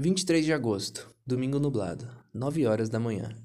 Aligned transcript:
23 0.00 0.44
de 0.44 0.52
agosto, 0.52 1.12
domingo 1.26 1.58
nublado, 1.58 2.06
9 2.32 2.64
horas 2.68 2.88
da 2.88 3.00
manhã. 3.00 3.36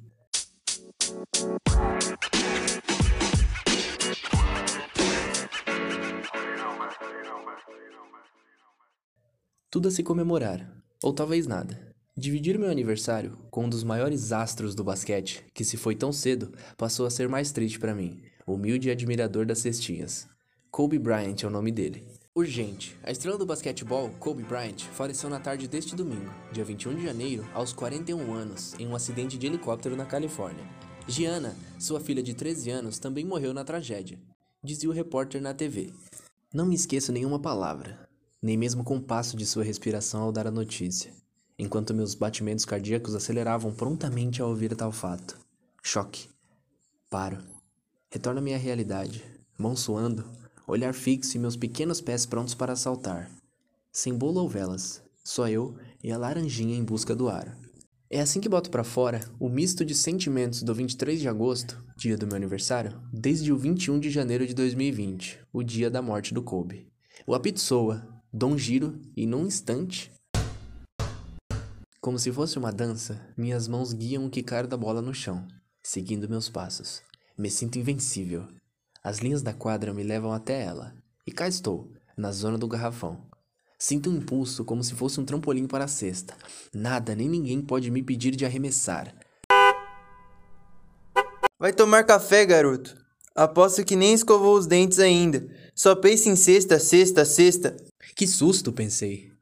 Tudo 9.72 9.88
a 9.88 9.92
se 9.92 10.04
comemorar, 10.04 10.72
ou 11.04 11.12
talvez 11.12 11.48
nada. 11.48 11.92
Dividir 12.16 12.60
meu 12.60 12.70
aniversário 12.70 13.36
com 13.50 13.66
um 13.66 13.70
dos 13.70 13.84
maiores 13.84 14.32
astros 14.32 14.76
do 14.76 14.84
basquete, 14.84 15.44
que 15.56 15.66
se 15.66 15.76
foi 15.76 15.96
tão 15.96 16.12
cedo, 16.12 16.54
passou 16.78 17.08
a 17.08 17.10
ser 17.10 17.28
mais 17.28 17.52
triste 17.52 17.80
para 17.80 17.96
mim, 17.96 18.22
humilde 18.46 18.92
admirador 18.92 19.44
das 19.44 19.58
cestinhas. 19.58 20.28
Kobe 20.70 21.00
Bryant 21.00 21.42
é 21.42 21.48
o 21.48 21.50
nome 21.50 21.72
dele. 21.72 22.06
Urgente. 22.36 22.98
A 23.04 23.12
estrela 23.12 23.38
do 23.38 23.46
basquetebol, 23.46 24.10
Kobe 24.20 24.44
Bryant, 24.44 24.82
faleceu 24.94 25.30
na 25.30 25.40
tarde 25.40 25.68
deste 25.68 25.96
domingo, 25.96 26.34
dia 26.52 26.64
21 26.64 26.96
de 26.96 27.04
janeiro, 27.04 27.48
aos 27.54 27.74
41 27.74 28.34
anos, 28.34 28.74
em 28.80 28.88
um 28.88 28.96
acidente 28.96 29.38
de 29.38 29.46
helicóptero 29.46 29.96
na 29.96 30.06
Califórnia. 30.06 30.68
Gianna, 31.08 31.56
sua 31.80 32.00
filha 32.00 32.24
de 32.24 32.34
13 32.34 32.70
anos, 32.72 32.98
também 32.98 33.26
morreu 33.26 33.54
na 33.54 33.64
tragédia, 33.64 34.20
dizia 34.64 34.90
o 34.90 34.94
repórter 34.94 35.42
na 35.42 35.54
TV. 35.54 35.94
Não 36.54 36.66
me 36.66 36.76
esqueço 36.76 37.12
nenhuma 37.12 37.40
palavra, 37.40 38.10
nem 38.42 38.58
mesmo 38.58 38.84
com 38.84 38.98
o 38.98 39.02
passo 39.02 39.38
de 39.38 39.46
sua 39.46 39.64
respiração 39.64 40.24
ao 40.24 40.32
dar 40.32 40.48
a 40.48 40.52
notícia 40.52 41.12
enquanto 41.58 41.94
meus 41.94 42.16
batimentos 42.16 42.66
cardíacos 42.66 43.16
aceleravam 43.16 43.72
prontamente 43.74 44.42
ao 44.42 44.50
ouvir 44.50 44.76
tal 44.76 44.92
fato. 44.92 45.38
Choque. 45.82 46.30
Paro. 47.10 47.38
Retorno 48.10 48.40
à 48.40 48.44
minha 48.44 48.58
realidade, 48.58 49.24
mão 49.58 49.76
suando, 49.76 50.26
olhar 50.68 50.94
fixo 50.94 51.38
e 51.38 51.40
meus 51.40 51.56
pequenos 51.56 52.02
pés 52.02 52.26
prontos 52.26 52.54
para 52.54 52.76
saltar. 52.76 53.30
Sem 53.92 54.14
bolo 54.14 54.42
ou 54.42 54.50
velas, 54.50 55.04
só 55.24 55.48
eu 55.48 55.76
e 56.04 56.12
a 56.12 56.18
laranjinha 56.18 56.76
em 56.76 56.84
busca 56.84 57.16
do 57.16 57.30
ar. 57.30 57.58
É 58.10 58.20
assim 58.20 58.40
que 58.40 58.50
boto 58.50 58.70
para 58.70 58.84
fora 58.84 59.22
o 59.40 59.50
misto 59.50 59.84
de 59.84 59.96
sentimentos 59.96 60.64
do 60.64 60.74
23 60.74 61.20
de 61.20 61.28
agosto, 61.28 61.84
dia 61.98 62.18
do 62.18 62.28
meu 62.28 62.36
aniversário, 62.36 63.02
desde 63.12 63.52
o 63.52 63.58
21 63.58 64.00
de 64.00 64.10
janeiro 64.10 64.46
de 64.46 64.54
2020, 64.54 65.40
o 65.52 65.64
dia 65.64 65.90
da 65.90 66.02
morte 66.02 66.34
do 66.34 66.44
Kobe. 66.44 66.88
O 67.26 67.34
apito 67.34 67.60
soa, 67.60 68.08
dou 68.32 68.52
um 68.52 68.58
giro 68.58 69.00
e 69.16 69.26
num 69.26 69.46
instante 69.46 70.12
como 72.04 72.20
se 72.20 72.34
fosse 72.34 72.60
uma 72.60 72.70
dança, 72.70 73.18
minhas 73.38 73.66
mãos 73.66 73.94
guiam 73.94 74.26
o 74.26 74.30
quicar 74.30 74.68
da 74.68 74.76
bola 74.76 75.02
no 75.02 75.14
chão, 75.14 75.48
seguindo 75.82 76.28
meus 76.28 76.50
passos. 76.50 77.02
Me 77.38 77.50
sinto 77.50 77.80
invencível. 77.80 78.46
As 79.04 79.18
linhas 79.18 79.42
da 79.42 79.52
quadra 79.52 79.94
me 79.94 80.02
levam 80.02 80.32
até 80.32 80.64
ela, 80.64 80.96
e 81.28 81.32
cá 81.32 81.46
estou, 81.46 81.92
na 82.16 82.32
zona 82.32 82.58
do 82.58 82.70
garrafão. 82.70 83.22
Sinto 83.78 84.10
um 84.10 84.16
impulso 84.16 84.64
como 84.64 84.82
se 84.82 84.94
fosse 84.94 85.20
um 85.20 85.26
trampolim 85.26 85.68
para 85.68 85.84
a 85.84 85.90
cesta. 85.90 86.34
Nada 86.74 87.14
nem 87.14 87.28
ninguém 87.28 87.62
pode 87.62 87.92
me 87.92 88.02
pedir 88.02 88.34
de 88.34 88.46
arremessar. 88.46 89.14
Vai 91.60 91.74
tomar 91.74 92.06
café, 92.06 92.46
garoto. 92.46 92.96
Aposto 93.36 93.84
que 93.84 93.98
nem 93.98 94.14
escovou 94.14 94.58
os 94.58 94.68
dentes 94.68 95.00
ainda. 95.00 95.46
Só 95.76 95.96
pensa 95.96 96.30
em 96.30 96.38
cesta, 96.38 96.80
cesta, 96.80 97.26
cesta. 97.26 97.76
Que 98.16 98.26
susto, 98.26 98.72
pensei. 98.72 99.34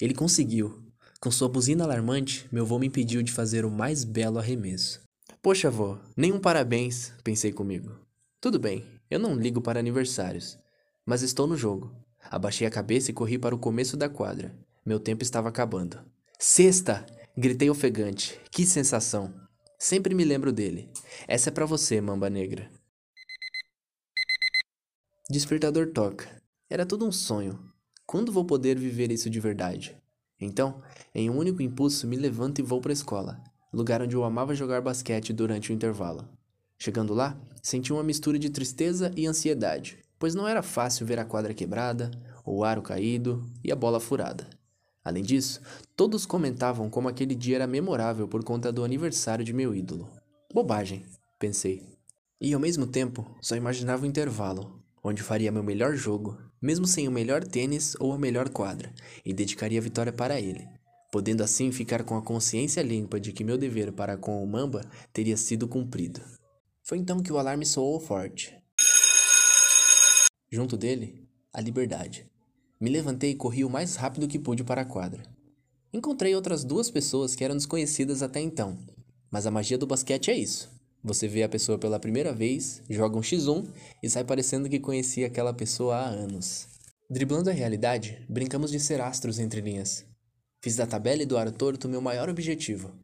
Ele 0.00 0.14
conseguiu. 0.14 0.80
Com 1.20 1.32
sua 1.32 1.48
buzina 1.48 1.82
alarmante, 1.82 2.46
meu 2.52 2.62
avô 2.62 2.78
me 2.78 2.86
impediu 2.86 3.20
de 3.20 3.32
fazer 3.32 3.64
o 3.64 3.70
mais 3.70 4.04
belo 4.04 4.38
arremesso. 4.38 5.00
Poxa, 5.42 5.66
avô, 5.66 5.98
nem 6.16 6.32
um 6.32 6.38
parabéns, 6.38 7.12
pensei 7.24 7.52
comigo. 7.52 7.98
Tudo 8.40 8.60
bem, 8.60 8.84
eu 9.10 9.18
não 9.18 9.34
ligo 9.34 9.60
para 9.60 9.80
aniversários. 9.80 10.58
Mas 11.04 11.22
estou 11.22 11.46
no 11.46 11.56
jogo. 11.56 11.94
Abaixei 12.30 12.66
a 12.66 12.70
cabeça 12.70 13.10
e 13.10 13.14
corri 13.14 13.38
para 13.38 13.54
o 13.54 13.58
começo 13.58 13.96
da 13.96 14.08
quadra. 14.08 14.54
Meu 14.84 15.00
tempo 15.00 15.22
estava 15.22 15.48
acabando. 15.48 15.98
Sexta! 16.38 17.06
Gritei 17.36 17.70
ofegante. 17.70 18.40
Que 18.50 18.66
sensação! 18.66 19.32
Sempre 19.78 20.14
me 20.14 20.24
lembro 20.24 20.52
dele. 20.52 20.90
Essa 21.26 21.50
é 21.50 21.52
para 21.52 21.64
você, 21.64 22.00
mamba 22.00 22.28
negra. 22.28 22.70
Despertador 25.30 25.92
toca. 25.92 26.42
Era 26.68 26.84
tudo 26.84 27.06
um 27.06 27.12
sonho. 27.12 27.58
Quando 28.06 28.32
vou 28.32 28.44
poder 28.44 28.78
viver 28.78 29.12
isso 29.12 29.30
de 29.30 29.38
verdade? 29.38 29.96
Então, 30.40 30.82
em 31.14 31.28
um 31.28 31.36
único 31.36 31.62
impulso, 31.62 32.06
me 32.06 32.16
levanto 32.16 32.60
e 32.60 32.62
vou 32.62 32.80
para 32.80 32.92
a 32.92 32.94
escola, 32.94 33.42
lugar 33.72 34.02
onde 34.02 34.16
eu 34.16 34.24
amava 34.24 34.54
jogar 34.54 34.80
basquete 34.80 35.32
durante 35.32 35.70
o 35.70 35.74
intervalo. 35.74 36.28
Chegando 36.78 37.12
lá, 37.12 37.36
senti 37.60 37.92
uma 37.92 38.04
mistura 38.04 38.38
de 38.38 38.48
tristeza 38.48 39.12
e 39.16 39.26
ansiedade, 39.26 39.98
pois 40.18 40.34
não 40.34 40.46
era 40.46 40.62
fácil 40.62 41.04
ver 41.04 41.18
a 41.18 41.24
quadra 41.24 41.52
quebrada, 41.52 42.10
o 42.46 42.62
aro 42.62 42.82
caído 42.82 43.44
e 43.64 43.72
a 43.72 43.76
bola 43.76 43.98
furada. 43.98 44.46
Além 45.04 45.22
disso, 45.22 45.60
todos 45.96 46.24
comentavam 46.24 46.88
como 46.88 47.08
aquele 47.08 47.34
dia 47.34 47.56
era 47.56 47.66
memorável 47.66 48.28
por 48.28 48.44
conta 48.44 48.70
do 48.70 48.84
aniversário 48.84 49.44
de 49.44 49.52
meu 49.52 49.74
ídolo. 49.74 50.08
Bobagem, 50.54 51.04
pensei. 51.38 51.82
E 52.40 52.54
ao 52.54 52.60
mesmo 52.60 52.86
tempo, 52.86 53.26
só 53.40 53.56
imaginava 53.56 54.04
o 54.04 54.06
intervalo, 54.06 54.80
onde 55.02 55.22
faria 55.22 55.50
meu 55.50 55.62
melhor 55.62 55.96
jogo, 55.96 56.38
mesmo 56.62 56.86
sem 56.86 57.08
o 57.08 57.12
melhor 57.12 57.42
tênis 57.42 57.96
ou 57.98 58.12
a 58.12 58.18
melhor 58.18 58.48
quadra, 58.50 58.92
e 59.24 59.32
dedicaria 59.32 59.80
a 59.80 59.82
vitória 59.82 60.12
para 60.12 60.40
ele, 60.40 60.68
podendo 61.10 61.42
assim 61.42 61.72
ficar 61.72 62.04
com 62.04 62.16
a 62.16 62.22
consciência 62.22 62.82
limpa 62.82 63.18
de 63.18 63.32
que 63.32 63.42
meu 63.42 63.58
dever 63.58 63.92
para 63.92 64.16
com 64.16 64.42
o 64.42 64.46
Mamba 64.46 64.84
teria 65.12 65.36
sido 65.36 65.66
cumprido. 65.66 66.20
Foi 66.88 66.96
então 66.96 67.22
que 67.22 67.30
o 67.30 67.36
alarme 67.36 67.66
soou 67.66 68.00
forte. 68.00 68.58
Junto 70.50 70.74
dele, 70.74 71.28
a 71.52 71.60
liberdade. 71.60 72.26
Me 72.80 72.88
levantei 72.88 73.32
e 73.32 73.34
corri 73.34 73.62
o 73.62 73.68
mais 73.68 73.94
rápido 73.94 74.26
que 74.26 74.38
pude 74.38 74.64
para 74.64 74.80
a 74.80 74.84
quadra. 74.86 75.22
Encontrei 75.92 76.34
outras 76.34 76.64
duas 76.64 76.90
pessoas 76.90 77.34
que 77.34 77.44
eram 77.44 77.56
desconhecidas 77.56 78.22
até 78.22 78.40
então, 78.40 78.78
mas 79.30 79.44
a 79.44 79.50
magia 79.50 79.76
do 79.76 79.86
basquete 79.86 80.30
é 80.30 80.38
isso. 80.38 80.70
Você 81.04 81.28
vê 81.28 81.42
a 81.42 81.48
pessoa 81.48 81.76
pela 81.76 82.00
primeira 82.00 82.32
vez, 82.32 82.82
joga 82.88 83.18
um 83.18 83.20
X1 83.20 83.68
e 84.02 84.08
sai 84.08 84.24
parecendo 84.24 84.66
que 84.66 84.80
conhecia 84.80 85.26
aquela 85.26 85.52
pessoa 85.52 85.94
há 85.94 86.06
anos. 86.06 86.68
Driblando 87.10 87.50
a 87.50 87.52
realidade, 87.52 88.24
brincamos 88.30 88.70
de 88.70 88.80
ser 88.80 89.02
astros 89.02 89.38
entre 89.38 89.60
linhas. 89.60 90.06
Fiz 90.62 90.76
da 90.76 90.86
tabela 90.86 91.22
e 91.22 91.26
do 91.26 91.36
aro 91.36 91.52
torto 91.52 91.86
meu 91.86 92.00
maior 92.00 92.30
objetivo. 92.30 92.98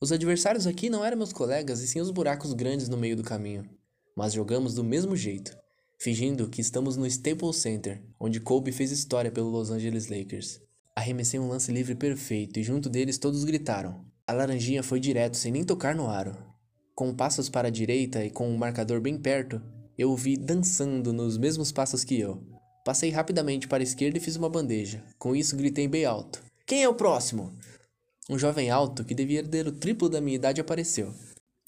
Os 0.00 0.12
adversários 0.12 0.66
aqui 0.66 0.88
não 0.88 1.04
eram 1.04 1.18
meus 1.18 1.32
colegas 1.32 1.80
e 1.80 1.86
sim 1.86 2.00
os 2.00 2.10
buracos 2.10 2.52
grandes 2.54 2.88
no 2.88 2.96
meio 2.96 3.16
do 3.16 3.22
caminho. 3.22 3.68
Mas 4.16 4.32
jogamos 4.32 4.74
do 4.74 4.82
mesmo 4.82 5.14
jeito, 5.14 5.56
fingindo 5.98 6.48
que 6.48 6.60
estamos 6.60 6.96
no 6.96 7.06
Staples 7.06 7.56
Center, 7.56 8.02
onde 8.18 8.40
Kobe 8.40 8.72
fez 8.72 8.90
história 8.90 9.30
pelo 9.30 9.50
Los 9.50 9.70
Angeles 9.70 10.08
Lakers. 10.08 10.60
Arremessei 10.96 11.38
um 11.38 11.48
lance 11.48 11.70
livre 11.70 11.94
perfeito 11.94 12.58
e 12.58 12.62
junto 12.62 12.88
deles 12.88 13.18
todos 13.18 13.44
gritaram. 13.44 14.04
A 14.26 14.32
laranjinha 14.32 14.82
foi 14.82 15.00
direto 15.00 15.36
sem 15.36 15.52
nem 15.52 15.64
tocar 15.64 15.94
no 15.94 16.08
aro, 16.08 16.50
com 17.00 17.14
passos 17.14 17.48
para 17.48 17.68
a 17.68 17.70
direita 17.70 18.22
e 18.22 18.28
com 18.28 18.50
o 18.50 18.52
um 18.52 18.58
marcador 18.58 19.00
bem 19.00 19.16
perto, 19.16 19.58
eu 19.96 20.10
o 20.10 20.16
vi 20.18 20.36
dançando 20.36 21.14
nos 21.14 21.38
mesmos 21.38 21.72
passos 21.72 22.04
que 22.04 22.20
eu. 22.20 22.42
Passei 22.84 23.08
rapidamente 23.08 23.66
para 23.66 23.82
a 23.82 23.84
esquerda 23.84 24.18
e 24.18 24.20
fiz 24.20 24.36
uma 24.36 24.50
bandeja. 24.50 25.02
Com 25.18 25.34
isso, 25.34 25.56
gritei 25.56 25.88
bem 25.88 26.04
alto: 26.04 26.42
Quem 26.66 26.82
é 26.82 26.88
o 26.90 26.94
próximo? 26.94 27.56
Um 28.28 28.38
jovem 28.38 28.70
alto, 28.70 29.04
que 29.04 29.14
devia 29.14 29.42
ter 29.42 29.66
o 29.66 29.72
triplo 29.72 30.08
da 30.08 30.20
minha 30.20 30.36
idade, 30.36 30.60
apareceu. 30.60 31.14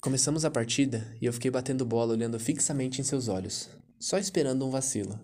Começamos 0.01 0.45
a 0.45 0.51
partida 0.51 1.15
e 1.21 1.25
eu 1.25 1.33
fiquei 1.33 1.49
batendo 1.49 1.85
bola 1.85 2.13
olhando 2.13 2.39
fixamente 2.39 3.01
em 3.01 3.03
seus 3.03 3.27
olhos, 3.27 3.69
só 3.99 4.17
esperando 4.17 4.65
um 4.65 4.69
vacilo. 4.69 5.19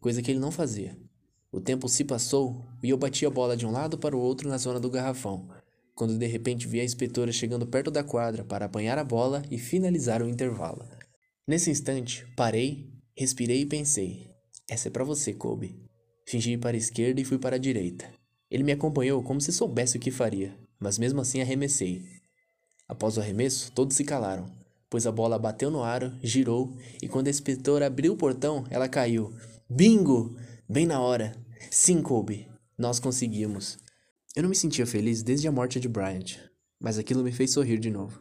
Coisa 0.00 0.22
que 0.22 0.30
ele 0.30 0.38
não 0.38 0.50
fazia. 0.50 0.96
O 1.50 1.60
tempo 1.60 1.88
se 1.88 2.04
passou 2.04 2.64
e 2.82 2.90
eu 2.90 2.96
bati 2.96 3.26
a 3.26 3.30
bola 3.30 3.56
de 3.56 3.66
um 3.66 3.70
lado 3.70 3.98
para 3.98 4.16
o 4.16 4.20
outro 4.20 4.48
na 4.48 4.58
zona 4.58 4.78
do 4.78 4.90
garrafão, 4.90 5.48
quando 5.94 6.16
de 6.16 6.26
repente 6.26 6.68
vi 6.68 6.80
a 6.80 6.84
inspetora 6.84 7.32
chegando 7.32 7.66
perto 7.66 7.90
da 7.90 8.04
quadra 8.04 8.44
para 8.44 8.66
apanhar 8.66 8.98
a 8.98 9.04
bola 9.04 9.42
e 9.50 9.58
finalizar 9.58 10.22
o 10.22 10.28
intervalo. 10.28 10.86
Nesse 11.46 11.70
instante, 11.70 12.26
parei, 12.36 12.88
respirei 13.16 13.62
e 13.62 13.66
pensei: 13.66 14.30
essa 14.70 14.86
é 14.86 14.90
para 14.90 15.02
você, 15.02 15.34
Kobe. 15.34 15.74
Fingi 16.24 16.52
ir 16.52 16.58
para 16.58 16.76
a 16.76 16.78
esquerda 16.78 17.20
e 17.20 17.24
fui 17.24 17.38
para 17.38 17.56
a 17.56 17.58
direita. 17.58 18.08
Ele 18.50 18.64
me 18.64 18.72
acompanhou 18.72 19.22
como 19.22 19.40
se 19.40 19.52
soubesse 19.52 19.96
o 19.96 20.00
que 20.00 20.10
faria, 20.10 20.56
mas 20.78 20.98
mesmo 20.98 21.20
assim 21.20 21.40
arremessei. 21.40 22.04
Após 22.88 23.16
o 23.16 23.20
arremesso, 23.20 23.70
todos 23.72 23.96
se 23.96 24.04
calaram, 24.04 24.50
pois 24.90 25.06
a 25.06 25.12
bola 25.12 25.38
bateu 25.38 25.70
no 25.70 25.84
aro, 25.84 26.12
girou 26.22 26.76
e 27.00 27.08
quando 27.08 27.28
a 27.28 27.30
inspetora 27.30 27.86
abriu 27.86 28.12
o 28.12 28.16
portão, 28.16 28.66
ela 28.68 28.88
caiu. 28.88 29.32
Bingo! 29.68 30.36
Bem 30.68 30.86
na 30.86 31.00
hora. 31.00 31.34
Sim, 31.70 32.02
Kobe, 32.02 32.48
nós 32.76 32.98
conseguimos. 32.98 33.78
Eu 34.34 34.42
não 34.42 34.50
me 34.50 34.56
sentia 34.56 34.86
feliz 34.86 35.22
desde 35.22 35.46
a 35.46 35.52
morte 35.52 35.78
de 35.78 35.88
Bryant, 35.88 36.36
mas 36.80 36.98
aquilo 36.98 37.22
me 37.22 37.32
fez 37.32 37.52
sorrir 37.52 37.78
de 37.78 37.90
novo. 37.90 38.20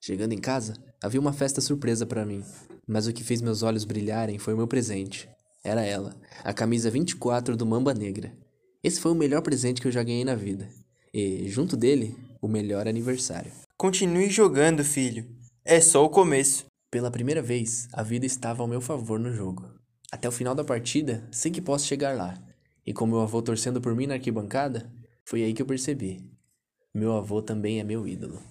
Chegando 0.00 0.32
em 0.32 0.38
casa, 0.38 0.74
havia 1.02 1.20
uma 1.20 1.32
festa 1.32 1.60
surpresa 1.60 2.04
para 2.04 2.26
mim, 2.26 2.44
mas 2.86 3.06
o 3.06 3.12
que 3.12 3.22
fez 3.22 3.40
meus 3.40 3.62
olhos 3.62 3.84
brilharem 3.84 4.38
foi 4.38 4.54
meu 4.54 4.66
presente. 4.66 5.28
Era 5.62 5.82
ela, 5.82 6.16
a 6.42 6.52
camisa 6.52 6.90
24 6.90 7.56
do 7.56 7.64
Mamba 7.64 7.94
Negra. 7.94 8.36
Esse 8.82 9.00
foi 9.00 9.12
o 9.12 9.14
melhor 9.14 9.42
presente 9.42 9.80
que 9.80 9.86
eu 9.86 9.92
já 9.92 10.02
ganhei 10.02 10.24
na 10.24 10.34
vida. 10.34 10.68
E, 11.14 11.48
junto 11.48 11.76
dele, 11.76 12.16
o 12.40 12.48
melhor 12.48 12.88
aniversário. 12.88 13.52
Continue 13.76 14.28
jogando, 14.28 14.84
filho. 14.84 15.24
É 15.64 15.80
só 15.80 16.04
o 16.04 16.10
começo. 16.10 16.66
Pela 16.90 17.08
primeira 17.08 17.40
vez, 17.40 17.86
a 17.92 18.02
vida 18.02 18.26
estava 18.26 18.60
ao 18.60 18.68
meu 18.68 18.80
favor 18.80 19.20
no 19.20 19.32
jogo. 19.32 19.70
Até 20.10 20.28
o 20.28 20.32
final 20.32 20.52
da 20.52 20.64
partida, 20.64 21.22
sei 21.30 21.52
que 21.52 21.60
posso 21.60 21.86
chegar 21.86 22.16
lá. 22.16 22.36
E 22.84 22.92
com 22.92 23.06
meu 23.06 23.20
avô 23.20 23.40
torcendo 23.40 23.80
por 23.80 23.94
mim 23.94 24.08
na 24.08 24.14
arquibancada, 24.14 24.92
foi 25.24 25.44
aí 25.44 25.54
que 25.54 25.62
eu 25.62 25.66
percebi. 25.66 26.28
Meu 26.92 27.12
avô 27.12 27.40
também 27.40 27.78
é 27.78 27.84
meu 27.84 28.06
ídolo. 28.06 28.42